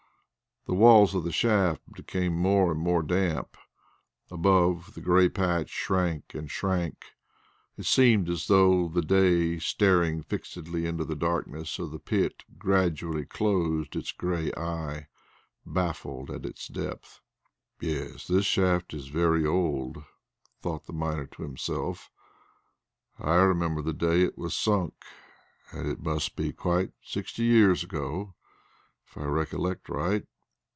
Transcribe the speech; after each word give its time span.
The 0.67 0.75
walls 0.75 1.15
of 1.15 1.23
the 1.23 1.31
shaft 1.31 1.91
became 1.91 2.33
more 2.37 2.69
and 2.71 2.79
more 2.79 3.01
damp. 3.01 3.57
Above, 4.29 4.93
the 4.93 5.01
grey 5.01 5.27
patch 5.27 5.71
shrank 5.71 6.35
and 6.35 6.51
shrank. 6.51 7.03
It 7.77 7.85
seemed 7.87 8.29
as 8.29 8.45
though 8.45 8.87
the 8.87 9.01
day 9.01 9.57
staring 9.57 10.21
fixedly 10.21 10.85
into 10.85 11.03
the 11.03 11.15
darkness 11.15 11.79
of 11.79 11.89
the 11.89 11.97
pit 11.99 12.43
gradually 12.59 13.25
closed 13.25 13.95
its 13.95 14.11
grey 14.11 14.51
eye, 14.55 15.07
baffled 15.65 16.29
at 16.29 16.45
its 16.45 16.67
depth. 16.67 17.21
"Yes, 17.79 18.27
this 18.27 18.45
shaft 18.45 18.93
is 18.93 19.07
very 19.07 19.43
old," 19.43 20.03
thought 20.61 20.85
the 20.85 20.93
miner 20.93 21.25
to 21.25 21.41
himself; 21.41 22.11
"I 23.17 23.37
remember 23.37 23.81
the 23.81 23.93
day 23.93 24.21
it 24.21 24.37
was 24.37 24.55
sunk, 24.55 24.93
and 25.71 25.87
it 25.87 26.03
must 26.03 26.35
be 26.35 26.53
quite 26.53 26.91
sixty 27.03 27.45
years 27.45 27.83
ago, 27.83 28.35
if 29.07 29.17
I 29.17 29.23
recollect 29.23 29.89
right. 29.89 30.27